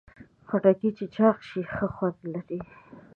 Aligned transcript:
خټکی 0.47 0.89
چې 0.97 1.05
چاق 1.15 1.37
شي، 1.47 1.61
ښه 1.73 1.87
خوند 1.95 2.19
لري. 2.33 2.59